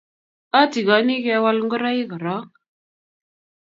atikoni 0.59 1.15
kewal 1.25 1.57
ngoroik 1.65 2.07
korok. 2.11 2.47